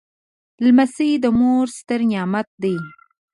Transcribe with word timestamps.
لمسی 0.63 1.09
د 1.23 1.25
مور 1.39 1.65
ستر 1.77 1.99
نعمت 2.11 2.47
دی. 2.63 2.75